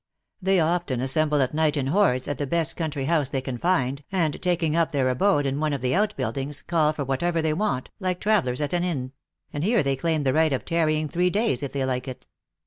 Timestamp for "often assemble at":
0.59-1.53